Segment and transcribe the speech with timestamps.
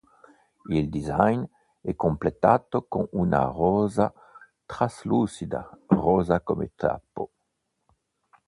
[0.69, 1.43] Il design
[1.81, 4.11] è completato con una rosa
[4.65, 7.29] traslucida rosa come tappo.